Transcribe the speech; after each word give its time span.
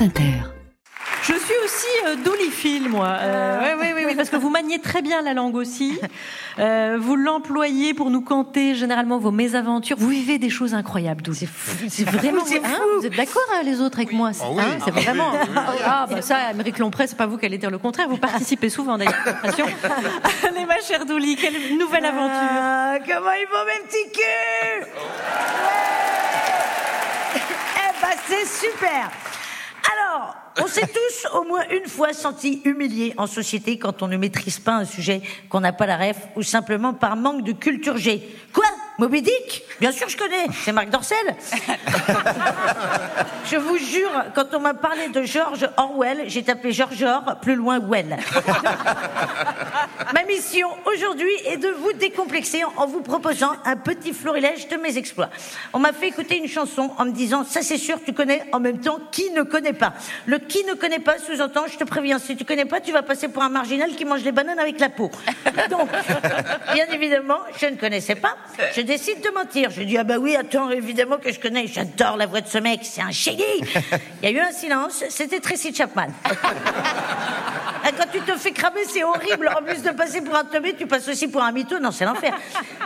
France 0.00 0.08
Inter. 0.08 0.32
Je 1.22 1.34
suis 1.34 1.54
aussi 1.62 1.86
euh, 2.06 2.16
doliphile, 2.24 2.88
moi. 2.88 3.06
Euh, 3.20 3.60
ouais, 3.60 3.74
ouais, 3.74 3.92
ouais, 3.92 4.06
ouais, 4.06 4.14
parce 4.14 4.30
que 4.30 4.36
vous 4.36 4.48
maniez 4.48 4.78
très 4.78 5.02
bien 5.02 5.20
la 5.20 5.34
langue 5.34 5.54
aussi. 5.56 5.98
Euh, 6.58 6.98
vous 7.00 7.16
l'employez 7.16 7.94
pour 7.94 8.10
nous 8.10 8.20
conter 8.20 8.74
généralement 8.74 9.18
vos 9.18 9.30
mésaventures. 9.30 9.96
Vous 9.98 10.08
vivez 10.08 10.36
des 10.38 10.50
choses 10.50 10.74
incroyables, 10.74 11.22
Douli. 11.22 11.48
C'est 11.88 12.04
vraiment 12.04 12.44
C'est 12.44 12.58
hein, 12.58 12.68
fou. 12.68 13.00
Vous 13.00 13.06
êtes 13.06 13.16
d'accord 13.16 13.40
hein, 13.54 13.62
les 13.64 13.80
autres 13.80 13.98
avec 13.98 14.12
moi? 14.12 14.32
Ah 14.38 14.46
oui. 14.50 14.60
hein, 14.60 14.76
C'est 14.84 14.90
Ah 14.90 14.94
oui, 14.94 15.02
vraiment. 15.04 15.30
oui, 15.32 15.38
oui, 15.42 15.54
oui. 15.56 15.78
Ah 15.86 16.06
bah 16.10 16.20
ça, 16.20 16.36
Amérique 16.50 16.78
Lompré, 16.78 17.06
c'est 17.06 17.16
pas 17.16 17.24
vous 17.26 17.38
qui 17.38 17.46
allez 17.46 17.56
dire 17.56 17.70
le 17.70 17.78
contraire. 17.78 18.08
Vous 18.10 18.18
participez 18.18 18.68
souvent 18.68 18.98
d'ailleurs. 18.98 19.14
Allez, 19.24 20.66
ma 20.66 20.80
chère 20.80 21.06
Douli, 21.06 21.36
quelle 21.36 21.78
nouvelle 21.78 22.04
aventure 22.04 22.28
Ah, 22.34 22.96
comment 23.06 23.32
ils 23.32 23.46
vont 23.46 23.64
mes 23.64 23.86
petits 23.86 24.12
culs? 24.12 24.86
Eh 27.76 28.02
ben 28.02 28.16
c'est 28.28 28.66
super 28.66 29.08
Alors, 30.10 30.34
on 30.60 30.66
s'est 30.66 30.86
tous 30.86 31.28
au 31.34 31.44
moins 31.44 31.62
une 31.70 31.86
fois 31.86 32.12
sentis 32.12 32.62
humiliés 32.64 33.14
en 33.16 33.26
société 33.26 33.78
quand 33.78 34.02
on 34.02 34.08
ne 34.08 34.16
maîtrise 34.16 34.58
pas 34.58 34.74
un 34.76 34.84
sujet 34.84 35.22
qu'on 35.48 35.60
n'a 35.60 35.72
pas 35.72 35.86
la 35.86 35.96
ref 35.96 36.16
ou 36.36 36.42
simplement 36.42 36.94
par 36.94 37.16
manque 37.16 37.44
de 37.44 37.52
culture 37.52 37.96
G. 37.96 38.36
Quoi? 38.52 38.66
Moby 39.00 39.22
Dick 39.22 39.64
Bien 39.80 39.92
sûr 39.92 40.10
je 40.10 40.16
connais, 40.18 40.44
c'est 40.62 40.72
Marc 40.72 40.90
Dorcel. 40.90 41.16
Je 43.50 43.56
vous 43.56 43.78
jure, 43.78 44.10
quand 44.34 44.52
on 44.52 44.60
m'a 44.60 44.74
parlé 44.74 45.08
de 45.08 45.22
George 45.22 45.66
Orwell, 45.78 46.24
j'ai 46.26 46.42
tapé 46.42 46.70
George 46.70 47.02
Or, 47.02 47.36
plus 47.40 47.54
loin 47.54 47.80
Well. 47.80 48.16
Ma 50.14 50.22
mission 50.24 50.68
aujourd'hui 50.84 51.32
est 51.46 51.56
de 51.56 51.68
vous 51.68 51.94
décomplexer 51.94 52.62
en 52.76 52.86
vous 52.86 53.00
proposant 53.00 53.52
un 53.64 53.76
petit 53.76 54.12
florilège 54.12 54.68
de 54.68 54.76
mes 54.76 54.98
exploits. 54.98 55.30
On 55.72 55.78
m'a 55.78 55.92
fait 55.92 56.08
écouter 56.08 56.36
une 56.36 56.48
chanson 56.48 56.90
en 56.98 57.06
me 57.06 57.12
disant 57.12 57.44
ça 57.44 57.62
c'est 57.62 57.78
sûr 57.78 57.96
tu 58.04 58.12
connais 58.12 58.44
en 58.52 58.60
même 58.60 58.80
temps 58.80 58.98
qui 59.10 59.30
ne 59.30 59.42
connaît 59.42 59.72
pas? 59.72 59.94
Le 60.26 60.38
qui 60.38 60.62
ne 60.64 60.74
connaît 60.74 60.98
pas 60.98 61.18
sous-entend 61.18 61.64
je 61.72 61.78
te 61.78 61.84
préviens 61.84 62.18
si 62.18 62.36
tu 62.36 62.44
connais 62.44 62.66
pas 62.66 62.80
tu 62.80 62.92
vas 62.92 63.02
passer 63.02 63.28
pour 63.28 63.42
un 63.42 63.48
marginal 63.48 63.90
qui 63.96 64.04
mange 64.04 64.22
des 64.22 64.32
bananes 64.32 64.58
avec 64.58 64.78
la 64.78 64.90
peau. 64.90 65.10
Donc 65.70 65.88
bien 66.74 66.86
évidemment 66.92 67.38
je 67.58 67.66
ne 67.66 67.76
connaissais 67.76 68.16
pas. 68.16 68.36
Je 68.76 68.82
décide 68.90 69.20
de 69.20 69.30
mentir. 69.30 69.70
Je 69.70 69.82
dis 69.82 69.96
ah 69.96 70.02
bah 70.02 70.16
oui 70.18 70.34
attends 70.34 70.68
évidemment 70.68 71.18
que 71.18 71.32
je 71.32 71.38
connais. 71.38 71.68
J'adore 71.68 72.16
la 72.16 72.26
voix 72.26 72.40
de 72.40 72.48
ce 72.48 72.58
mec 72.58 72.80
c'est 72.82 73.00
un 73.00 73.12
shaggy. 73.12 73.44
Il 74.22 74.24
y 74.24 74.26
a 74.26 74.30
eu 74.36 74.40
un 74.40 74.50
silence. 74.50 75.04
C'était 75.10 75.38
Tracy 75.38 75.72
Chapman. 75.72 76.08
Ah, 77.82 77.88
Quand 77.96 78.04
tu 78.12 78.20
te 78.20 78.36
fais 78.36 78.52
cramer, 78.52 78.82
c'est 78.86 79.02
horrible. 79.02 79.48
En 79.58 79.62
plus 79.64 79.82
de 79.82 79.88
passer 79.92 80.20
pour 80.20 80.36
un 80.36 80.44
teubé, 80.44 80.74
tu 80.74 80.86
passes 80.86 81.08
aussi 81.08 81.28
pour 81.28 81.42
un 81.42 81.50
mytho. 81.50 81.78
Non, 81.78 81.90
c'est 81.90 82.04
l'enfer. 82.04 82.34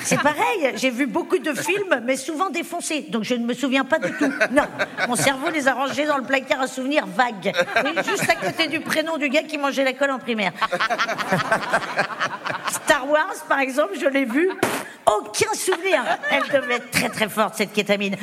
C'est 0.00 0.22
pareil. 0.22 0.74
J'ai 0.76 0.90
vu 0.90 1.06
beaucoup 1.06 1.38
de 1.38 1.52
films, 1.54 2.02
mais 2.04 2.14
souvent 2.14 2.50
défoncés. 2.50 3.04
Donc 3.08 3.24
je 3.24 3.34
ne 3.34 3.44
me 3.44 3.52
souviens 3.52 3.84
pas 3.84 3.98
du 3.98 4.12
tout. 4.12 4.32
Non. 4.52 4.62
Mon 5.08 5.16
cerveau 5.16 5.50
les 5.50 5.66
a 5.66 5.74
rangés 5.74 6.06
dans 6.06 6.18
le 6.18 6.22
placard 6.22 6.60
à 6.60 6.68
souvenirs 6.68 7.04
vagues. 7.04 7.52
Oui, 7.84 7.90
juste 8.08 8.30
à 8.30 8.36
côté 8.36 8.68
du 8.68 8.78
prénom 8.78 9.16
du 9.16 9.28
gars 9.28 9.42
qui 9.42 9.58
mangeait 9.58 9.82
la 9.82 9.92
colle 9.92 10.12
en 10.12 10.20
primaire. 10.20 10.52
Star 12.70 13.10
Wars, 13.10 13.34
par 13.48 13.58
exemple, 13.58 13.94
je 14.00 14.06
l'ai 14.06 14.24
vu. 14.24 14.48
Aucun 15.06 15.54
souvenir. 15.54 16.02
Elle 16.30 16.42
devait 16.60 16.76
être 16.76 16.90
très 16.90 17.08
très 17.08 17.28
forte, 17.28 17.54
cette 17.54 17.72
kétamine. 17.72 18.16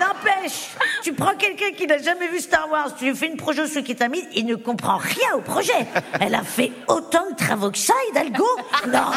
N'empêche, 0.00 0.68
tu 1.02 1.12
prends 1.12 1.34
quelqu'un 1.34 1.72
qui 1.76 1.86
n'a 1.86 1.98
jamais 1.98 2.28
vu 2.28 2.38
Star 2.40 2.70
Wars, 2.70 2.94
tu 2.96 3.06
lui 3.06 3.16
fais 3.16 3.26
une 3.26 3.36
projet 3.36 3.66
sous 3.66 3.82
kétamine, 3.82 4.26
il 4.34 4.46
ne 4.46 4.54
comprend 4.54 4.98
rien 4.98 5.34
au 5.34 5.40
projet. 5.40 5.86
Elle 6.20 6.34
a 6.34 6.42
fait 6.42 6.70
autant 6.86 7.28
de 7.30 7.36
travaux 7.36 7.70
que 7.70 7.78
ça, 7.78 7.94
Hidalgo? 8.10 8.46
Non 8.88 9.10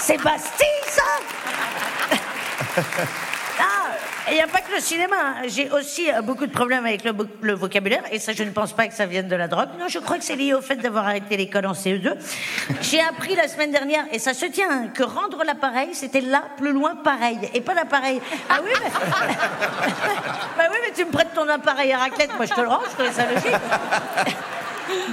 C'est 0.00 0.18
ça 0.20 1.02
il 4.30 4.34
n'y 4.34 4.40
a 4.42 4.46
pas 4.46 4.60
que 4.60 4.72
le 4.72 4.80
cinéma. 4.80 5.16
hein. 5.20 5.34
J'ai 5.46 5.70
aussi 5.70 6.10
euh, 6.12 6.22
beaucoup 6.22 6.46
de 6.46 6.52
problèmes 6.52 6.84
avec 6.86 7.04
le, 7.04 7.12
vo- 7.12 7.26
le 7.40 7.54
vocabulaire, 7.54 8.02
et 8.10 8.18
ça, 8.18 8.32
je 8.32 8.42
ne 8.42 8.50
pense 8.50 8.72
pas 8.72 8.86
que 8.88 8.94
ça 8.94 9.06
vienne 9.06 9.28
de 9.28 9.36
la 9.36 9.48
drogue. 9.48 9.68
Non, 9.78 9.86
je 9.88 9.98
crois 9.98 10.18
que 10.18 10.24
c'est 10.24 10.36
lié 10.36 10.54
au 10.54 10.60
fait 10.60 10.76
d'avoir 10.76 11.06
arrêté 11.06 11.36
l'école 11.36 11.66
en 11.66 11.72
CE2. 11.72 12.14
J'ai 12.82 13.00
appris 13.00 13.34
la 13.34 13.48
semaine 13.48 13.70
dernière, 13.72 14.04
et 14.12 14.18
ça 14.18 14.34
se 14.34 14.46
tient, 14.46 14.68
hein, 14.70 14.88
que 14.94 15.02
rendre 15.02 15.42
l'appareil, 15.44 15.90
c'était 15.94 16.20
là, 16.20 16.42
plus 16.56 16.72
loin, 16.72 16.94
pareil, 16.96 17.38
et 17.54 17.60
pas 17.60 17.74
l'appareil. 17.74 18.20
Ah 18.48 18.58
oui, 18.64 18.70
mais... 18.82 18.90
bah 20.56 20.64
oui, 20.70 20.76
mais 20.86 20.92
tu 20.94 21.04
me 21.04 21.10
prêtes 21.10 21.34
ton 21.34 21.48
appareil 21.48 21.92
à 21.92 21.98
raclette, 21.98 22.34
moi 22.36 22.46
je 22.46 22.54
te 22.54 22.60
le 22.60 22.68
rends, 22.68 22.80
je 22.88 22.94
trouvais 22.94 23.12
ça 23.12 23.24
logique. 23.26 23.56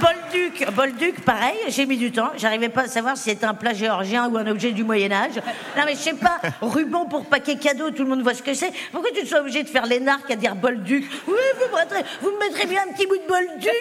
Bolduc, 0.00 0.70
Bolduc, 0.72 1.20
pareil, 1.24 1.56
j'ai 1.68 1.86
mis 1.86 1.96
du 1.96 2.12
temps. 2.12 2.30
J'arrivais 2.36 2.68
pas 2.68 2.82
à 2.82 2.88
savoir 2.88 3.16
si 3.16 3.24
c'était 3.24 3.46
un 3.46 3.54
plat 3.54 3.72
géorgien 3.74 4.28
ou 4.28 4.36
un 4.36 4.46
objet 4.46 4.72
du 4.72 4.84
Moyen-Âge. 4.84 5.36
Non, 5.76 5.82
mais 5.86 5.94
je 5.94 6.00
sais 6.00 6.14
pas, 6.14 6.40
ruban 6.60 7.06
pour 7.06 7.26
paquet 7.26 7.56
cadeau, 7.56 7.90
tout 7.90 8.02
le 8.02 8.08
monde 8.08 8.22
voit 8.22 8.34
ce 8.34 8.42
que 8.42 8.54
c'est. 8.54 8.72
Pourquoi 8.92 9.10
tu 9.14 9.22
te 9.22 9.26
sois 9.26 9.40
obligé 9.40 9.62
de 9.62 9.68
faire 9.68 9.86
l'énarque 9.86 10.30
à 10.30 10.36
dire 10.36 10.54
Bolduc? 10.54 11.04
Oui, 11.26 11.34
vous 11.56 11.76
me, 11.76 12.02
vous 12.22 12.30
me 12.36 12.38
mettrez 12.38 12.66
bien 12.66 12.82
un 12.88 12.92
petit 12.92 13.06
bout 13.06 13.16
de 13.16 13.26
Bolduc. 13.28 13.72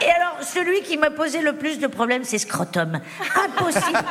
Et 0.00 0.10
alors, 0.10 0.36
celui 0.42 0.82
qui 0.82 0.96
m'a 0.96 1.10
posé 1.10 1.40
le 1.40 1.54
plus 1.54 1.78
de 1.78 1.86
problèmes, 1.88 2.24
c'est 2.24 2.38
Scrotum. 2.38 3.00
Impossible, 3.34 4.04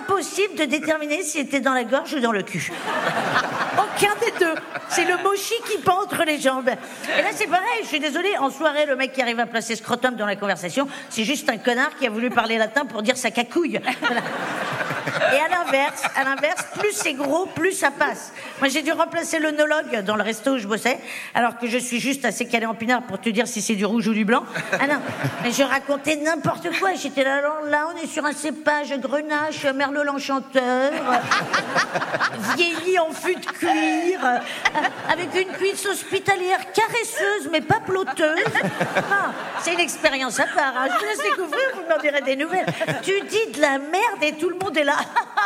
impossible 0.00 0.54
de 0.56 0.64
déterminer 0.64 1.22
si 1.22 1.38
c'était 1.38 1.60
dans 1.60 1.74
la 1.74 1.84
gorge 1.84 2.14
ou 2.14 2.20
dans 2.20 2.32
le 2.32 2.42
cul. 2.42 2.72
Aucun 3.78 4.14
des 4.20 4.38
deux. 4.38 4.54
C'est 4.88 5.04
le 5.04 5.16
mochi 5.22 5.54
qui 5.70 5.78
pend 5.78 6.02
entre 6.02 6.24
les 6.24 6.38
jambes. 6.38 6.68
Et 6.68 7.22
là, 7.22 7.28
c'est 7.32 7.46
pareil. 7.46 7.80
Je 7.82 7.88
suis 7.88 8.00
désolée. 8.00 8.36
En 8.38 8.50
soirée, 8.50 8.86
le 8.86 8.96
mec 8.96 9.12
qui 9.12 9.22
arrive 9.22 9.40
à 9.40 9.46
placer 9.46 9.76
scrotum 9.76 10.16
dans 10.16 10.26
la 10.26 10.36
conversation, 10.36 10.88
c'est 11.10 11.24
juste 11.24 11.48
un 11.48 11.58
connard 11.58 11.96
qui 11.98 12.06
a 12.06 12.10
voulu 12.10 12.30
parler 12.30 12.58
latin 12.58 12.84
pour 12.84 13.02
dire 13.02 13.16
sa 13.16 13.30
cacouille. 13.30 13.80
Et 15.34 15.38
à 15.40 15.48
l'inverse, 15.48 16.02
à 16.16 16.24
l'inverse, 16.24 16.64
plus 16.78 16.92
c'est 16.92 17.14
gros, 17.14 17.46
plus 17.46 17.72
ça 17.72 17.90
passe. 17.90 18.32
Moi, 18.60 18.68
j'ai 18.68 18.82
dû 18.82 18.92
remplacer 18.92 19.38
l'œnologue 19.40 20.02
dans 20.04 20.14
le 20.16 20.22
resto 20.22 20.52
où 20.52 20.58
je 20.58 20.68
bossais, 20.68 20.98
alors 21.34 21.58
que 21.58 21.66
je 21.66 21.78
suis 21.78 21.98
juste 21.98 22.24
assez 22.24 22.46
calé 22.46 22.66
en 22.66 22.74
pinard 22.74 23.02
pour 23.02 23.20
te 23.20 23.28
dire 23.30 23.48
si 23.48 23.60
c'est 23.60 23.74
du 23.74 23.84
rouge 23.84 24.06
ou 24.06 24.12
du 24.14 24.24
blanc. 24.24 24.44
Ah 24.80 24.86
non, 24.86 25.00
mais 25.42 25.50
je 25.50 25.62
racontais 25.62 26.16
n'importe 26.16 26.68
quoi. 26.78 26.94
J'étais 26.94 27.24
là, 27.24 27.40
là, 27.66 27.88
on 27.92 28.02
est 28.02 28.06
sur 28.06 28.24
un 28.24 28.32
cépage 28.32 28.96
grenache, 28.98 29.64
merlot 29.74 30.04
l'enchanteur, 30.04 30.92
vieilli 32.56 32.98
en 32.98 33.10
fût 33.10 33.34
de 33.34 33.46
cuir, 33.46 34.20
avec 35.10 35.34
une 35.34 35.52
cuisse 35.54 35.84
hospitalière 35.86 36.60
caresseuse 36.72 37.48
mais 37.50 37.60
pas 37.60 37.80
ploteuse. 37.80 38.38
Ah, 38.96 39.32
c'est 39.62 39.72
une 39.74 39.80
expérience 39.80 40.38
à 40.38 40.44
part. 40.44 40.74
hein. 40.76 40.86
Je 40.92 40.98
vous 40.98 41.04
laisse 41.10 41.22
découvrir, 41.22 41.64
vous 41.74 41.88
m'en 41.92 41.98
direz 42.00 42.20
des 42.22 42.36
nouvelles. 42.36 42.66
Tu 43.02 43.12
dis 43.28 43.52
de 43.52 43.60
la 43.60 43.78
merde 43.78 44.22
et 44.22 44.32
tout 44.32 44.48
le 44.48 44.56
monde 44.56 44.76
est 44.76 44.84
là. 44.84 44.96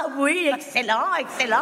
Ah 0.00 0.06
oui, 0.16 0.48
excellent, 0.54 1.06
excellent. 1.18 1.56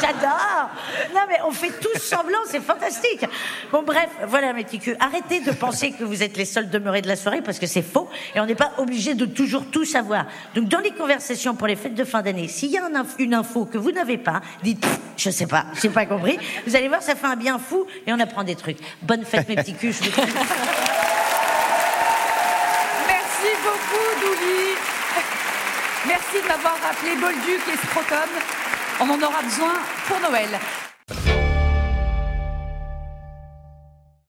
J'adore. 0.00 0.70
Non 1.14 1.22
mais 1.28 1.38
on 1.44 1.50
fait 1.50 1.72
tous 1.80 1.98
semblant, 1.98 2.38
c'est 2.46 2.60
fantastique. 2.60 3.24
Bon 3.72 3.82
bref, 3.82 4.08
voilà 4.26 4.52
mes. 4.52 4.66
Arrêtez 5.00 5.40
de 5.40 5.50
penser 5.50 5.90
que 5.90 6.04
vous 6.04 6.22
êtes 6.22 6.36
les 6.36 6.44
seuls 6.44 6.70
demeurés 6.70 7.02
de 7.02 7.08
la 7.08 7.16
soirée 7.16 7.42
parce 7.42 7.58
que 7.58 7.66
c'est 7.66 7.82
faux 7.82 8.08
et 8.34 8.40
on 8.40 8.46
n'est 8.46 8.54
pas 8.54 8.72
obligé 8.78 9.14
de 9.14 9.26
toujours 9.26 9.66
tout 9.66 9.84
savoir. 9.84 10.26
Donc 10.54 10.68
dans 10.68 10.78
les 10.78 10.92
conversations 10.92 11.56
pour 11.56 11.66
les 11.66 11.74
fêtes 11.76 11.94
de 11.94 12.04
fin 12.04 12.22
d'année, 12.22 12.46
s'il 12.46 12.70
y 12.70 12.78
a 12.78 12.82
une 13.18 13.34
info 13.34 13.64
que 13.64 13.78
vous 13.78 13.90
n'avez 13.90 14.18
pas, 14.18 14.40
dites 14.62 14.86
je 15.16 15.30
sais 15.30 15.46
pas, 15.46 15.64
j'ai 15.80 15.88
pas 15.88 16.06
compris. 16.06 16.38
Vous 16.66 16.76
allez 16.76 16.88
voir, 16.88 17.02
ça 17.02 17.16
fait 17.16 17.26
un 17.26 17.36
bien 17.36 17.58
fou 17.58 17.86
et 18.06 18.12
on 18.12 18.20
apprend 18.20 18.44
des 18.44 18.54
trucs. 18.54 18.78
Bonne 19.02 19.24
fête 19.24 19.48
mes 19.48 19.56
petits 19.56 19.74
culs. 19.74 19.94
Merci 23.08 23.48
beaucoup, 23.64 24.20
Douli. 24.20 24.71
Merci 26.06 26.42
de 26.42 26.48
m'avoir 26.48 26.76
rappelé 26.80 27.14
Bolduc 27.14 27.62
et 27.72 27.76
Scrotum. 27.76 28.28
On 29.00 29.08
en 29.08 29.22
aura 29.22 29.42
besoin 29.42 29.74
pour 30.08 30.18
Noël. 30.20 30.58